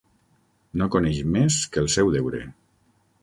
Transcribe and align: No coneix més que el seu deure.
No 0.81 0.87
coneix 0.95 1.19
més 1.35 1.59
que 1.75 1.81
el 1.83 1.91
seu 1.97 2.11
deure. 2.17 2.39